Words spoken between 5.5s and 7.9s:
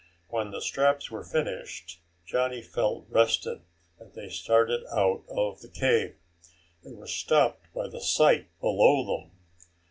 the cave. They were stopped by